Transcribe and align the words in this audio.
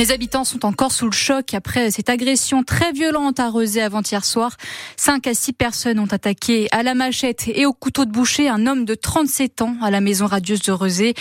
Les 0.00 0.12
habitants 0.12 0.44
sont 0.44 0.64
encore 0.64 0.92
sous 0.92 1.04
le 1.04 1.12
choc 1.12 1.52
après 1.52 1.90
cette 1.90 2.08
agression 2.08 2.62
très 2.62 2.90
violente 2.90 3.38
à 3.38 3.50
Rezé 3.50 3.82
avant-hier 3.82 4.24
soir. 4.24 4.56
Cinq 4.96 5.26
à 5.26 5.34
six 5.34 5.52
personnes 5.52 5.98
ont 5.98 6.06
attaqué 6.06 6.68
à 6.72 6.82
la 6.82 6.94
machette 6.94 7.48
et 7.48 7.66
au 7.66 7.74
couteau 7.74 8.06
de 8.06 8.10
boucher 8.10 8.48
un 8.48 8.66
homme 8.66 8.86
de 8.86 8.94
37 8.94 9.60
ans 9.60 9.76
à 9.82 9.90
la 9.90 10.00
maison 10.00 10.24
radieuse 10.24 10.62
de 10.62 10.72
Rezé. 10.72 11.12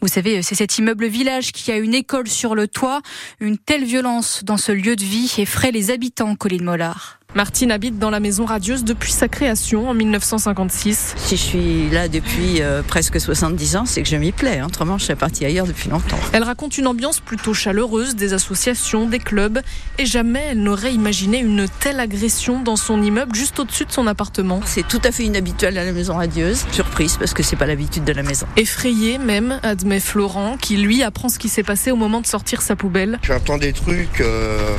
Vous 0.00 0.08
savez, 0.08 0.42
c'est 0.42 0.56
cet 0.56 0.78
immeuble 0.78 1.06
village 1.06 1.52
qui 1.52 1.70
a 1.70 1.76
une 1.76 1.94
école 1.94 2.26
sur 2.26 2.56
le 2.56 2.66
toit. 2.66 3.02
Une 3.38 3.56
telle 3.56 3.84
violence 3.84 4.42
dans 4.42 4.56
ce 4.56 4.72
lieu 4.72 4.96
de 4.96 5.04
vie 5.04 5.32
effraie 5.38 5.70
les 5.70 5.92
habitants, 5.92 6.34
Colline 6.34 6.64
Mollard. 6.64 7.20
Martine 7.34 7.72
habite 7.72 7.98
dans 7.98 8.10
la 8.10 8.20
maison 8.20 8.44
radieuse 8.44 8.84
depuis 8.84 9.10
sa 9.10 9.26
création 9.26 9.88
en 9.88 9.94
1956. 9.94 11.14
Si 11.16 11.36
je 11.36 11.42
suis 11.42 11.90
là 11.90 12.06
depuis 12.06 12.62
euh, 12.62 12.82
presque 12.82 13.20
70 13.20 13.76
ans, 13.76 13.86
c'est 13.86 14.02
que 14.04 14.08
je 14.08 14.16
m'y 14.16 14.30
plais. 14.30 14.60
Hein. 14.60 14.66
Autrement, 14.66 14.98
je 14.98 15.04
serais 15.04 15.16
partie 15.16 15.44
ailleurs 15.44 15.66
depuis 15.66 15.90
longtemps. 15.90 16.18
Elle 16.32 16.44
raconte 16.44 16.78
une 16.78 16.86
ambiance 16.86 17.18
plutôt 17.18 17.52
chaleureuse, 17.52 18.14
des 18.14 18.34
associations, 18.34 19.06
des 19.06 19.18
clubs, 19.18 19.60
et 19.98 20.06
jamais 20.06 20.44
elle 20.50 20.62
n'aurait 20.62 20.94
imaginé 20.94 21.38
une 21.38 21.66
telle 21.80 21.98
agression 21.98 22.62
dans 22.62 22.76
son 22.76 23.02
immeuble 23.02 23.34
juste 23.34 23.58
au-dessus 23.58 23.84
de 23.84 23.92
son 23.92 24.06
appartement. 24.06 24.60
C'est 24.64 24.86
tout 24.86 25.00
à 25.02 25.10
fait 25.10 25.24
inhabituel 25.24 25.76
à 25.76 25.84
la 25.84 25.92
maison 25.92 26.14
radieuse. 26.14 26.64
Surprise 26.70 27.16
parce 27.16 27.34
que 27.34 27.42
c'est 27.42 27.56
pas 27.56 27.66
l'habitude 27.66 28.04
de 28.04 28.12
la 28.12 28.22
maison. 28.22 28.46
Effrayé 28.56 29.18
même, 29.18 29.58
admet 29.64 29.98
Florent, 29.98 30.56
qui 30.56 30.76
lui 30.76 31.02
apprend 31.02 31.28
ce 31.28 31.40
qui 31.40 31.48
s'est 31.48 31.64
passé 31.64 31.90
au 31.90 31.96
moment 31.96 32.20
de 32.20 32.26
sortir 32.26 32.62
sa 32.62 32.76
poubelle. 32.76 33.18
J'entends 33.22 33.58
des 33.58 33.72
trucs. 33.72 34.20
Euh, 34.20 34.76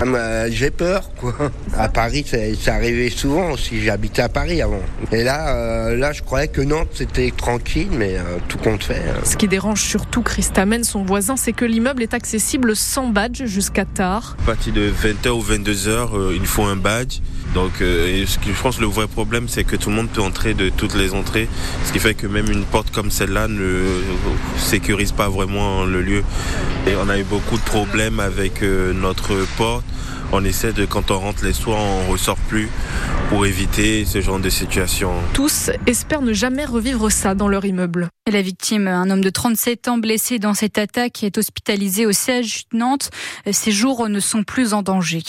ah, 0.00 0.48
j'ai 0.48 0.70
peur, 0.70 1.10
quoi. 1.16 1.34
À 1.76 1.88
Paris, 1.88 2.24
ça, 2.60 2.74
arrivait 2.74 3.10
souvent 3.10 3.50
aussi. 3.52 3.80
J'habitais 3.82 4.22
à 4.22 4.28
Paris 4.28 4.62
avant. 4.62 4.80
Et 5.12 5.24
là, 5.24 5.56
euh, 5.56 5.96
là, 5.96 6.12
je 6.12 6.22
croyais 6.22 6.48
que 6.48 6.60
Nantes, 6.60 6.88
c'était 6.94 7.32
tranquille, 7.36 7.88
mais 7.90 8.16
euh, 8.16 8.38
tout 8.46 8.58
compte 8.58 8.84
fait. 8.84 9.02
Hein. 9.08 9.20
Ce 9.24 9.36
qui 9.36 9.48
dérange 9.48 9.82
surtout 9.82 10.22
Christamène, 10.22 10.84
son 10.84 11.02
voisin, 11.02 11.36
c'est 11.36 11.52
que 11.52 11.64
l'immeuble 11.64 12.02
est 12.02 12.14
accessible 12.14 12.76
sans 12.76 13.08
badge 13.08 13.44
jusqu'à 13.44 13.84
tard. 13.84 14.36
À 14.42 14.46
partir 14.46 14.72
de 14.72 14.90
20h 14.90 15.30
ou 15.30 15.42
22h, 15.42 15.88
euh, 15.88 16.32
il 16.34 16.46
faut 16.46 16.64
un 16.64 16.76
badge. 16.76 17.18
Donc, 17.54 17.72
je 17.80 18.62
pense 18.62 18.76
que 18.76 18.82
le 18.82 18.88
vrai 18.88 19.06
problème, 19.06 19.48
c'est 19.48 19.64
que 19.64 19.74
tout 19.74 19.88
le 19.88 19.96
monde 19.96 20.10
peut 20.10 20.20
entrer 20.20 20.52
de 20.52 20.68
toutes 20.68 20.94
les 20.94 21.14
entrées, 21.14 21.48
ce 21.86 21.92
qui 21.94 21.98
fait 21.98 22.12
que 22.12 22.26
même 22.26 22.50
une 22.50 22.64
porte 22.64 22.90
comme 22.90 23.10
celle-là 23.10 23.48
ne 23.48 23.84
sécurise 24.58 25.12
pas 25.12 25.30
vraiment 25.30 25.86
le 25.86 26.02
lieu. 26.02 26.22
Et 26.86 26.92
on 27.02 27.08
a 27.08 27.18
eu 27.18 27.24
beaucoup 27.24 27.56
de 27.56 27.62
problèmes 27.62 28.20
avec 28.20 28.62
notre 28.62 29.46
porte 29.56 29.82
on 30.32 30.44
essaie 30.44 30.72
de, 30.72 30.84
quand 30.84 31.10
on 31.10 31.18
rentre 31.18 31.44
les 31.44 31.52
soirs, 31.52 31.80
on 31.80 32.10
ressort 32.10 32.36
plus 32.48 32.68
pour 33.28 33.44
éviter 33.44 34.06
ce 34.06 34.20
genre 34.22 34.40
de 34.40 34.48
situation. 34.48 35.12
Tous 35.34 35.70
espèrent 35.86 36.22
ne 36.22 36.32
jamais 36.32 36.64
revivre 36.64 37.12
ça 37.12 37.34
dans 37.34 37.48
leur 37.48 37.64
immeuble. 37.66 38.08
Et 38.26 38.30
la 38.30 38.42
victime, 38.42 38.88
un 38.88 39.10
homme 39.10 39.22
de 39.22 39.30
37 39.30 39.88
ans 39.88 39.98
blessé 39.98 40.38
dans 40.38 40.54
cette 40.54 40.78
attaque, 40.78 41.22
est 41.22 41.36
hospitalisé 41.36 42.06
au 42.06 42.12
siège 42.12 42.64
de 42.72 42.78
Nantes. 42.78 43.10
Ses 43.50 43.70
jours 43.70 44.08
ne 44.08 44.20
sont 44.20 44.44
plus 44.44 44.72
en 44.72 44.82
danger. 44.82 45.22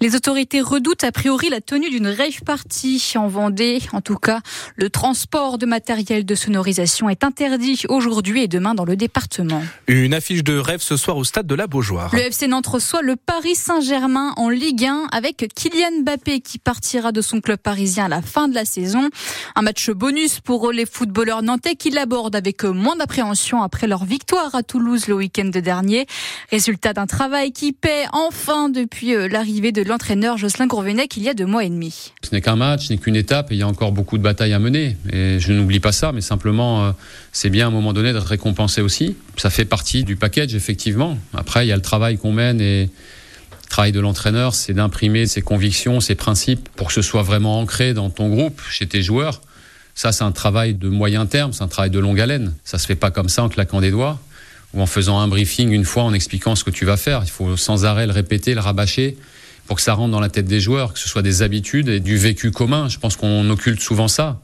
Les 0.00 0.14
autorités 0.14 0.60
redoutent 0.60 1.04
a 1.04 1.12
priori 1.12 1.50
la 1.50 1.60
tenue 1.60 1.90
d'une 1.90 2.08
rave 2.08 2.42
party 2.44 3.12
en 3.16 3.28
Vendée. 3.28 3.80
En 3.92 4.00
tout 4.00 4.16
cas, 4.16 4.40
le 4.76 4.90
transport 4.90 5.58
de 5.58 5.66
matériel 5.66 6.24
de 6.24 6.34
sonorisation 6.34 7.08
est 7.08 7.24
interdit 7.24 7.82
aujourd'hui 7.88 8.42
et 8.42 8.48
demain 8.48 8.74
dans 8.74 8.84
le 8.84 8.96
département. 8.96 9.62
Une 9.88 10.14
affiche 10.14 10.44
de 10.44 10.56
rêve 10.56 10.80
ce 10.80 10.96
soir 10.96 11.16
au 11.16 11.24
stade 11.24 11.46
de 11.46 11.54
la 11.54 11.66
Beaujoire. 11.66 12.14
Le 12.14 12.20
FC 12.20 12.46
Nantes 12.46 12.66
reçoit 12.66 13.02
le 13.02 13.16
Paris 13.16 13.54
Saint-Germain 13.54 14.32
en 14.36 14.48
Ligue 14.48 14.84
1 14.84 15.08
avec 15.12 15.48
Kylian 15.54 16.02
Mbappé 16.02 16.40
qui 16.40 16.58
partira 16.58 17.12
de 17.12 17.20
son 17.20 17.31
club 17.40 17.58
parisien 17.58 18.06
à 18.06 18.08
la 18.08 18.22
fin 18.22 18.48
de 18.48 18.54
la 18.54 18.64
saison. 18.64 19.08
Un 19.54 19.62
match 19.62 19.90
bonus 19.90 20.40
pour 20.40 20.72
les 20.72 20.86
footballeurs 20.86 21.42
nantais 21.42 21.74
qui 21.74 21.90
l'abordent 21.90 22.36
avec 22.36 22.64
moins 22.64 22.96
d'appréhension 22.96 23.62
après 23.62 23.86
leur 23.86 24.04
victoire 24.04 24.54
à 24.54 24.62
Toulouse 24.62 25.06
le 25.08 25.14
week-end 25.14 25.50
dernier. 25.52 26.06
Résultat 26.50 26.92
d'un 26.92 27.06
travail 27.06 27.52
qui 27.52 27.72
paie 27.72 28.04
enfin 28.12 28.68
depuis 28.68 29.14
euh, 29.14 29.28
l'arrivée 29.28 29.72
de 29.72 29.82
l'entraîneur 29.82 30.36
Jocelyn 30.38 30.66
Gourvenec 30.66 31.16
il 31.16 31.22
y 31.22 31.28
a 31.28 31.34
deux 31.34 31.46
mois 31.46 31.64
et 31.64 31.70
demi. 31.70 32.12
Ce 32.22 32.34
n'est 32.34 32.40
qu'un 32.40 32.56
match, 32.56 32.88
ce 32.88 32.92
n'est 32.92 32.98
qu'une 32.98 33.16
étape 33.16 33.50
et 33.50 33.54
il 33.54 33.58
y 33.58 33.62
a 33.62 33.68
encore 33.68 33.92
beaucoup 33.92 34.18
de 34.18 34.22
batailles 34.22 34.52
à 34.52 34.58
mener. 34.58 34.96
Et 35.12 35.38
je 35.38 35.52
n'oublie 35.52 35.80
pas 35.80 35.92
ça, 35.92 36.12
mais 36.12 36.20
simplement, 36.20 36.84
euh, 36.84 36.92
c'est 37.32 37.50
bien 37.50 37.66
à 37.66 37.68
un 37.68 37.72
moment 37.72 37.92
donné 37.92 38.12
d'être 38.12 38.26
récompensé 38.26 38.80
aussi. 38.80 39.16
Ça 39.36 39.50
fait 39.50 39.64
partie 39.64 40.04
du 40.04 40.16
package, 40.16 40.54
effectivement. 40.54 41.18
Après, 41.34 41.64
il 41.64 41.68
y 41.68 41.72
a 41.72 41.76
le 41.76 41.82
travail 41.82 42.18
qu'on 42.18 42.32
mène 42.32 42.60
et 42.60 42.90
travail 43.72 43.92
de 43.92 44.00
l'entraîneur, 44.00 44.54
c'est 44.54 44.74
d'imprimer 44.74 45.26
ses 45.26 45.40
convictions, 45.40 45.98
ses 46.00 46.14
principes 46.14 46.68
pour 46.76 46.88
que 46.88 46.92
ce 46.92 47.02
soit 47.02 47.22
vraiment 47.22 47.58
ancré 47.58 47.94
dans 47.94 48.10
ton 48.10 48.28
groupe, 48.28 48.60
chez 48.70 48.86
tes 48.86 49.02
joueurs. 49.02 49.40
Ça, 49.94 50.12
c'est 50.12 50.24
un 50.24 50.30
travail 50.30 50.74
de 50.74 50.88
moyen 50.88 51.26
terme, 51.26 51.52
c'est 51.52 51.64
un 51.64 51.68
travail 51.68 51.90
de 51.90 51.98
longue 51.98 52.20
haleine. 52.20 52.54
Ça 52.64 52.78
se 52.78 52.86
fait 52.86 52.96
pas 52.96 53.10
comme 53.10 53.28
ça 53.28 53.42
en 53.42 53.48
claquant 53.48 53.80
des 53.80 53.90
doigts 53.90 54.20
ou 54.74 54.82
en 54.82 54.86
faisant 54.86 55.18
un 55.18 55.26
briefing 55.26 55.70
une 55.70 55.84
fois 55.84 56.02
en 56.02 56.12
expliquant 56.12 56.54
ce 56.54 56.64
que 56.64 56.70
tu 56.70 56.84
vas 56.84 56.98
faire. 56.98 57.22
Il 57.24 57.30
faut 57.30 57.56
sans 57.56 57.84
arrêt 57.84 58.06
le 58.06 58.12
répéter, 58.12 58.54
le 58.54 58.60
rabâcher 58.60 59.16
pour 59.66 59.76
que 59.76 59.82
ça 59.82 59.94
rentre 59.94 60.12
dans 60.12 60.20
la 60.20 60.28
tête 60.28 60.46
des 60.46 60.60
joueurs, 60.60 60.92
que 60.92 60.98
ce 60.98 61.08
soit 61.08 61.22
des 61.22 61.40
habitudes 61.40 61.88
et 61.88 62.00
du 62.00 62.18
vécu 62.18 62.50
commun. 62.50 62.88
Je 62.88 62.98
pense 62.98 63.16
qu'on 63.16 63.48
occulte 63.48 63.80
souvent 63.80 64.08
ça 64.08 64.40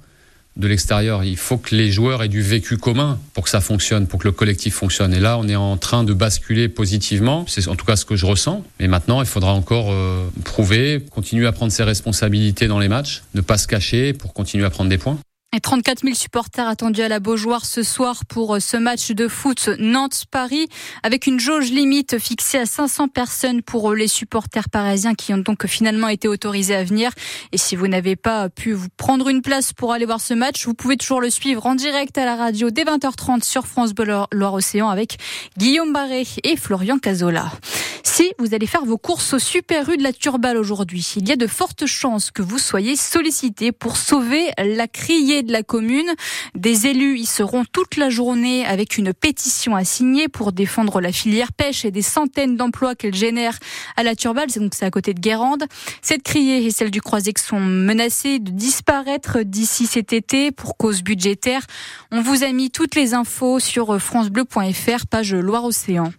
de 0.58 0.66
l'extérieur. 0.66 1.24
Il 1.24 1.36
faut 1.36 1.56
que 1.56 1.74
les 1.74 1.90
joueurs 1.90 2.22
aient 2.22 2.28
du 2.28 2.42
vécu 2.42 2.76
commun 2.76 3.18
pour 3.32 3.44
que 3.44 3.50
ça 3.50 3.60
fonctionne, 3.60 4.06
pour 4.06 4.20
que 4.20 4.28
le 4.28 4.32
collectif 4.32 4.74
fonctionne. 4.74 5.14
Et 5.14 5.20
là, 5.20 5.38
on 5.38 5.48
est 5.48 5.56
en 5.56 5.76
train 5.76 6.04
de 6.04 6.12
basculer 6.12 6.68
positivement. 6.68 7.44
C'est 7.46 7.68
en 7.68 7.76
tout 7.76 7.86
cas 7.86 7.96
ce 7.96 8.04
que 8.04 8.16
je 8.16 8.26
ressens. 8.26 8.64
Mais 8.80 8.88
maintenant, 8.88 9.20
il 9.22 9.26
faudra 9.26 9.52
encore 9.52 9.90
euh, 9.90 10.28
prouver, 10.44 11.04
continuer 11.10 11.46
à 11.46 11.52
prendre 11.52 11.72
ses 11.72 11.84
responsabilités 11.84 12.66
dans 12.66 12.78
les 12.78 12.88
matchs, 12.88 13.22
ne 13.34 13.40
pas 13.40 13.56
se 13.56 13.66
cacher 13.66 14.12
pour 14.12 14.34
continuer 14.34 14.64
à 14.64 14.70
prendre 14.70 14.90
des 14.90 14.98
points. 14.98 15.18
Et 15.56 15.60
34 15.60 16.02
000 16.02 16.14
supporters 16.14 16.68
attendus 16.68 17.00
à 17.00 17.08
la 17.08 17.20
Beaujoire 17.20 17.64
ce 17.64 17.82
soir 17.82 18.26
pour 18.26 18.56
euh, 18.56 18.60
ce 18.60 18.76
match 18.76 19.12
de 19.12 19.28
foot 19.28 19.70
Nantes-Paris, 19.78 20.68
avec 21.02 21.26
une 21.26 21.40
jauge 21.40 21.70
limite 21.70 22.18
fixée 22.18 22.58
à 22.58 22.66
500 22.66 23.08
personnes 23.08 23.62
pour 23.62 23.90
euh, 23.90 23.94
les 23.94 24.08
supporters 24.08 24.68
parisiens 24.68 25.14
qui 25.14 25.32
ont 25.32 25.38
donc 25.38 25.66
finalement 25.66 26.08
été 26.08 26.28
autorisés 26.28 26.74
à 26.74 26.84
venir. 26.84 27.12
Et 27.52 27.56
si 27.56 27.76
vous 27.76 27.88
n'avez 27.88 28.14
pas 28.14 28.50
pu 28.50 28.72
vous 28.72 28.90
prendre 28.98 29.30
une 29.30 29.40
place 29.40 29.72
pour 29.72 29.94
aller 29.94 30.04
voir 30.04 30.20
ce 30.20 30.34
match, 30.34 30.66
vous 30.66 30.74
pouvez 30.74 30.98
toujours 30.98 31.22
le 31.22 31.30
suivre 31.30 31.64
en 31.64 31.74
direct 31.74 32.18
à 32.18 32.26
la 32.26 32.36
radio 32.36 32.68
dès 32.68 32.84
20h30 32.84 33.42
sur 33.42 33.66
France 33.66 33.94
Bleu 33.94 34.24
Loire-Océan 34.30 34.90
avec 34.90 35.16
Guillaume 35.56 35.94
Barré 35.94 36.26
et 36.44 36.56
Florian 36.58 36.98
Cazola. 36.98 37.50
Si 38.02 38.32
vous 38.38 38.52
allez 38.52 38.66
faire 38.66 38.84
vos 38.84 38.98
courses 38.98 39.34
au 39.34 39.38
Super 39.38 39.88
U 39.90 39.96
de 39.96 40.02
la 40.02 40.12
Turballe 40.12 40.56
aujourd'hui, 40.56 41.06
il 41.16 41.28
y 41.28 41.32
a 41.32 41.36
de 41.36 41.46
fortes 41.46 41.86
chances 41.86 42.30
que 42.30 42.42
vous 42.42 42.58
soyez 42.58 42.96
sollicité 42.96 43.70
pour 43.70 43.96
sauver 43.96 44.50
la 44.58 44.88
criée 44.88 45.37
de 45.42 45.52
la 45.52 45.62
commune. 45.62 46.10
Des 46.54 46.86
élus 46.86 47.18
y 47.18 47.26
seront 47.26 47.64
toute 47.72 47.96
la 47.96 48.10
journée 48.10 48.64
avec 48.66 48.98
une 48.98 49.12
pétition 49.12 49.76
à 49.76 49.84
signer 49.84 50.28
pour 50.28 50.52
défendre 50.52 51.00
la 51.00 51.12
filière 51.12 51.52
pêche 51.52 51.84
et 51.84 51.90
des 51.90 52.02
centaines 52.02 52.56
d'emplois 52.56 52.94
qu'elle 52.94 53.14
génère 53.14 53.58
à 53.96 54.02
la 54.02 54.14
Turballe. 54.14 54.48
Donc 54.56 54.74
c'est 54.74 54.84
à 54.84 54.90
côté 54.90 55.14
de 55.14 55.20
Guérande. 55.20 55.64
Cette 56.02 56.22
criée 56.22 56.64
et 56.64 56.70
celle 56.70 56.90
du 56.90 57.00
Croisec 57.00 57.38
sont 57.38 57.60
menacées 57.60 58.38
de 58.38 58.50
disparaître 58.50 59.42
d'ici 59.42 59.86
cet 59.86 60.12
été 60.12 60.50
pour 60.52 60.76
cause 60.76 61.02
budgétaire. 61.02 61.62
On 62.10 62.20
vous 62.20 62.44
a 62.44 62.52
mis 62.52 62.70
toutes 62.70 62.94
les 62.94 63.14
infos 63.14 63.60
sur 63.60 64.00
francebleu.fr, 64.00 65.06
page 65.10 65.34
Loire-Océan. 65.34 66.12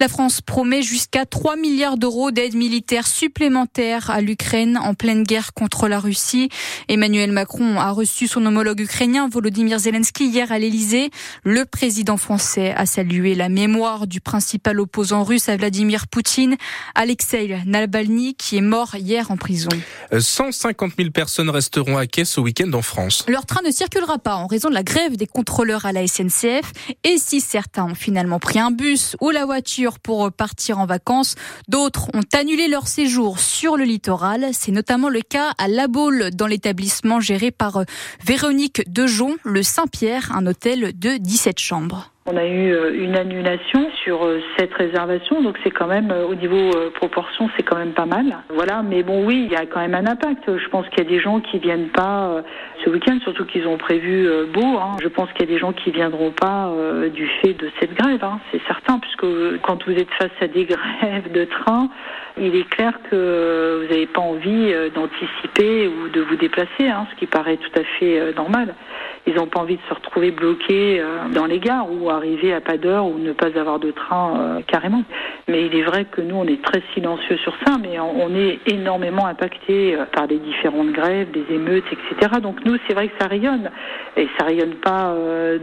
La 0.00 0.08
France 0.08 0.40
promet 0.40 0.80
jusqu'à 0.80 1.26
3 1.26 1.56
milliards 1.56 1.98
d'euros 1.98 2.30
d'aide 2.30 2.54
militaire 2.54 3.06
supplémentaire 3.06 4.08
à 4.08 4.22
l'Ukraine 4.22 4.78
en 4.78 4.94
pleine 4.94 5.24
guerre 5.24 5.52
contre 5.52 5.88
la 5.88 6.00
Russie. 6.00 6.48
Emmanuel 6.88 7.32
Macron 7.32 7.78
a 7.78 7.90
reçu 7.90 8.26
son 8.26 8.46
homologue 8.46 8.80
ukrainien 8.80 9.28
Volodymyr 9.28 9.78
Zelensky 9.78 10.24
hier 10.24 10.52
à 10.52 10.58
l'Elysée. 10.58 11.10
Le 11.44 11.66
président 11.66 12.16
français 12.16 12.72
a 12.74 12.86
salué 12.86 13.34
la 13.34 13.50
mémoire 13.50 14.06
du 14.06 14.22
principal 14.22 14.80
opposant 14.80 15.22
russe 15.22 15.50
à 15.50 15.58
Vladimir 15.58 16.08
Poutine, 16.08 16.56
Alexei 16.94 17.58
Navalny, 17.66 18.34
qui 18.36 18.56
est 18.56 18.62
mort 18.62 18.94
hier 18.94 19.30
en 19.30 19.36
prison. 19.36 19.68
150 20.18 20.92
000 20.96 21.10
personnes 21.10 21.50
resteront 21.50 21.98
à 21.98 22.06
quai 22.06 22.24
ce 22.24 22.40
week-end 22.40 22.72
en 22.72 22.80
France. 22.80 23.26
Leur 23.28 23.44
train 23.44 23.60
ne 23.66 23.70
circulera 23.70 24.18
pas 24.18 24.36
en 24.36 24.46
raison 24.46 24.70
de 24.70 24.74
la 24.74 24.82
grève 24.82 25.18
des 25.18 25.26
contrôleurs 25.26 25.84
à 25.84 25.92
la 25.92 26.06
SNCF. 26.06 26.72
Et 27.04 27.18
si 27.18 27.42
certains 27.42 27.84
ont 27.84 27.94
finalement 27.94 28.38
pris 28.38 28.58
un 28.58 28.70
bus 28.70 29.14
ou 29.20 29.28
la 29.28 29.44
voiture 29.44 29.89
pour 29.98 30.30
partir 30.32 30.78
en 30.78 30.86
vacances. 30.86 31.34
D'autres 31.68 32.08
ont 32.14 32.22
annulé 32.32 32.68
leur 32.68 32.86
séjour 32.86 33.38
sur 33.38 33.76
le 33.76 33.84
littoral. 33.84 34.50
C'est 34.52 34.72
notamment 34.72 35.08
le 35.08 35.20
cas 35.20 35.52
à 35.58 35.68
La 35.68 35.88
Baule, 35.88 36.30
dans 36.32 36.46
l'établissement 36.46 37.20
géré 37.20 37.50
par 37.50 37.78
euh, 37.78 37.84
Véronique 38.24 38.82
Dejon, 38.90 39.36
le 39.44 39.62
Saint-Pierre, 39.62 40.32
un 40.34 40.46
hôtel 40.46 40.98
de 40.98 41.16
17 41.16 41.58
chambres. 41.58 42.12
On 42.26 42.36
a 42.36 42.44
eu 42.44 42.70
euh, 42.70 42.92
une 42.92 43.16
annulation 43.16 43.90
sur 44.04 44.26
euh, 44.26 44.42
cette 44.58 44.74
réservation, 44.74 45.40
donc 45.40 45.56
c'est 45.64 45.70
quand 45.70 45.86
même 45.86 46.12
au 46.28 46.34
niveau 46.34 46.70
proportion, 46.94 47.48
c'est 47.56 47.62
quand 47.62 47.78
même 47.78 47.94
pas 47.94 48.04
mal. 48.04 48.26
Voilà, 48.50 48.82
mais 48.82 49.02
bon, 49.02 49.24
oui, 49.24 49.46
il 49.46 49.50
y 49.50 49.56
a 49.56 49.64
quand 49.64 49.80
même 49.80 49.94
un 49.94 50.06
impact. 50.06 50.42
Je 50.46 50.68
pense 50.68 50.86
qu'il 50.90 50.98
y 50.98 51.06
a 51.06 51.08
des 51.08 51.18
gens 51.18 51.40
qui 51.40 51.58
viennent 51.58 51.88
pas 51.88 52.42
ce 52.84 52.90
week-end, 52.90 53.18
surtout 53.22 53.46
qu'ils 53.46 53.66
ont 53.66 53.78
prévu 53.78 54.28
beau. 54.52 54.78
Hein. 54.78 54.96
Je 55.02 55.08
pense 55.08 55.32
qu'il 55.32 55.48
y 55.48 55.50
a 55.50 55.54
des 55.54 55.58
gens 55.58 55.72
qui 55.72 55.90
viendront 55.90 56.30
pas 56.30 56.70
du 57.12 57.26
fait 57.40 57.54
de 57.54 57.70
cette 57.80 57.94
grève, 57.94 58.22
hein. 58.22 58.38
c'est 58.52 58.60
certain, 58.66 58.98
puisque 58.98 59.60
quand 59.62 59.82
vous 59.86 59.92
êtes 59.92 60.10
face 60.18 60.30
à 60.42 60.46
des 60.46 60.64
grèves 60.66 61.32
de 61.32 61.44
train, 61.44 61.88
il 62.38 62.54
est 62.54 62.68
clair 62.68 62.92
que 63.10 63.80
vous 63.82 63.92
n'avez 63.92 64.06
pas 64.06 64.20
envie 64.20 64.72
d'anticiper 64.94 65.88
ou 65.88 66.08
de 66.08 66.20
vous 66.20 66.36
déplacer, 66.36 66.88
hein, 66.88 67.06
ce 67.10 67.16
qui 67.18 67.26
paraît 67.26 67.56
tout 67.56 67.80
à 67.80 67.84
fait 67.98 68.34
normal. 68.34 68.74
Ils 69.26 69.34
n'ont 69.34 69.46
pas 69.46 69.60
envie 69.60 69.76
de 69.76 69.82
se 69.88 69.94
retrouver 69.94 70.30
bloqués 70.30 71.02
dans 71.32 71.46
les 71.46 71.58
gares 71.58 71.90
ou 71.90 72.09
arriver 72.16 72.52
à 72.52 72.60
pas 72.60 72.76
d'heure 72.76 73.06
ou 73.06 73.18
ne 73.18 73.32
pas 73.32 73.58
avoir 73.58 73.78
de 73.78 73.90
train 73.90 74.60
carrément. 74.66 75.02
Mais 75.48 75.66
il 75.66 75.74
est 75.74 75.82
vrai 75.82 76.04
que 76.04 76.20
nous, 76.20 76.36
on 76.36 76.46
est 76.46 76.62
très 76.62 76.82
silencieux 76.94 77.36
sur 77.38 77.54
ça, 77.64 77.76
mais 77.80 77.98
on 77.98 78.34
est 78.34 78.60
énormément 78.66 79.26
impacté 79.26 79.96
par 80.12 80.26
les 80.26 80.38
différentes 80.38 80.92
grèves, 80.92 81.30
des 81.30 81.44
émeutes, 81.50 81.84
etc. 81.90 82.40
Donc 82.42 82.64
nous, 82.64 82.76
c'est 82.86 82.94
vrai 82.94 83.08
que 83.08 83.14
ça 83.20 83.26
rayonne. 83.26 83.70
Et 84.16 84.28
ça 84.38 84.44
rayonne 84.44 84.74
pas 84.76 85.14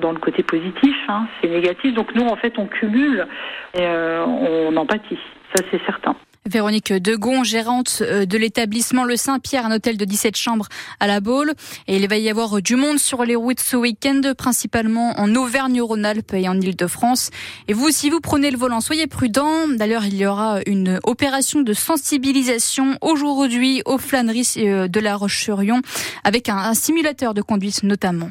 dans 0.01 0.11
le 0.11 0.19
côté 0.19 0.43
positif, 0.43 0.95
hein, 1.07 1.27
c'est 1.41 1.49
négatif. 1.49 1.93
Donc 1.93 2.13
nous, 2.15 2.25
en 2.25 2.35
fait, 2.35 2.57
on 2.57 2.65
cumule 2.65 3.25
et 3.73 3.85
on 3.85 4.75
empathie. 4.75 5.19
Ça, 5.55 5.63
c'est 5.71 5.81
certain. 5.85 6.15
Véronique 6.47 6.93
Degon, 6.93 7.43
gérante 7.43 8.01
euh, 8.01 8.25
de 8.25 8.37
l'établissement 8.37 9.03
Le 9.03 9.15
Saint-Pierre, 9.15 9.65
un 9.65 9.75
hôtel 9.75 9.97
de 9.97 10.05
17 10.05 10.35
chambres 10.35 10.67
à 10.99 11.07
la 11.07 11.19
Baule. 11.19 11.53
Et 11.87 11.97
il 11.97 12.07
va 12.07 12.17
y 12.17 12.29
avoir 12.29 12.61
du 12.61 12.75
monde 12.75 12.99
sur 12.99 13.23
les 13.23 13.35
routes 13.35 13.59
ce 13.59 13.75
week-end, 13.75 14.21
principalement 14.37 15.19
en 15.19 15.33
Auvergne-Rhône-Alpes 15.35 16.33
et 16.33 16.47
en 16.47 16.59
Ile-de-France. 16.59 17.29
Et 17.67 17.73
vous, 17.73 17.91
si 17.91 18.09
vous 18.09 18.19
prenez 18.19 18.51
le 18.51 18.57
volant, 18.57 18.81
soyez 18.81 19.07
prudents. 19.07 19.67
D'ailleurs, 19.67 20.05
il 20.05 20.15
y 20.15 20.25
aura 20.25 20.59
une 20.65 20.99
opération 21.03 21.61
de 21.61 21.73
sensibilisation 21.73 22.97
aujourd'hui 23.01 23.81
aux 23.85 23.97
flâneries 23.97 24.53
euh, 24.57 24.87
de 24.87 24.99
la 24.99 25.15
Roche-sur-Yon 25.15 25.81
avec 26.23 26.49
un, 26.49 26.73
simulateur 26.73 27.33
de 27.33 27.41
conduite 27.41 27.83
notamment. 27.83 28.29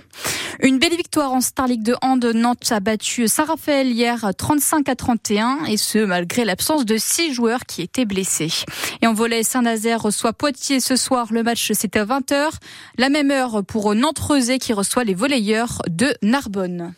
Une 0.60 0.78
belle 0.78 0.96
victoire 0.96 1.32
en 1.32 1.40
Star 1.40 1.66
League 1.66 1.82
de 1.82 1.96
hand. 2.02 2.24
Nantes 2.34 2.70
a 2.70 2.80
battu 2.80 3.28
Saint-Raphaël 3.28 3.88
hier 3.88 4.30
35 4.36 4.88
à 4.88 4.96
31 4.96 5.64
et 5.68 5.76
ce 5.76 5.98
malgré 5.98 6.44
l'absence 6.44 6.84
de 6.84 6.96
six 6.96 7.32
joueurs 7.32 7.66
qui 7.66 7.82
étaient 7.82 8.04
blessés. 8.04 8.52
Et 9.02 9.06
en 9.06 9.14
volet, 9.14 9.42
Saint-Nazaire 9.42 10.02
reçoit 10.02 10.32
Poitiers 10.32 10.80
ce 10.80 10.96
soir. 10.96 11.28
Le 11.30 11.42
match 11.42 11.72
c'est 11.74 11.96
à 11.96 12.04
20h. 12.04 12.50
La 12.98 13.08
même 13.08 13.30
heure 13.30 13.64
pour 13.64 13.94
Nantes-Rezé 13.94 14.58
qui 14.58 14.72
reçoit 14.72 15.04
les 15.04 15.14
volleyeurs 15.14 15.82
de 15.88 16.14
Narbonne. 16.22 16.94